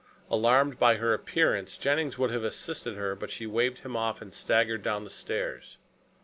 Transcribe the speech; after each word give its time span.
Alarmed 0.31 0.79
by 0.79 0.95
her 0.95 1.13
appearance, 1.13 1.77
Jennings 1.77 2.17
would 2.17 2.31
have 2.31 2.43
assisted 2.43 2.95
her, 2.95 3.13
but 3.15 3.29
she 3.29 3.45
waved 3.45 3.81
him 3.81 3.95
off 3.95 4.19
and 4.19 4.33
staggered 4.33 4.81
down 4.81 5.03
the 5.03 5.11
stairs. 5.11 5.77